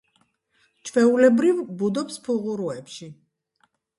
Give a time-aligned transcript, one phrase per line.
[0.89, 3.13] ჩვეულებრივ ბუდობს ფუღუროებში.